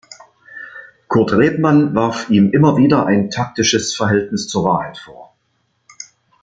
[1.09, 5.35] Kurt Rebmann warf ihm immer wieder ein „taktisches Verhältnis zur Wahrheit“ vor.